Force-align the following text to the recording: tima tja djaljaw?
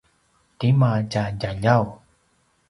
tima 0.59 0.91
tja 1.11 1.23
djaljaw? 1.39 1.85